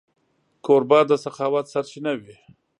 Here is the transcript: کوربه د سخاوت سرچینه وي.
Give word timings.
کوربه 0.65 0.99
د 1.09 1.11
سخاوت 1.23 1.65
سرچینه 1.73 2.11
وي. 2.21 2.35